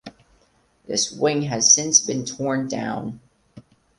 This 0.87 1.11
wing 1.11 1.43
has 1.43 1.71
since 1.71 2.01
been 2.03 2.25
torn 2.25 2.67
down. 2.67 3.19